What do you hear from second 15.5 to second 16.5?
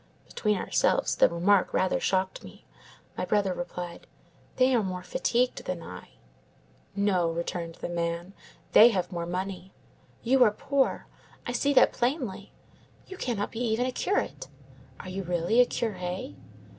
a curé?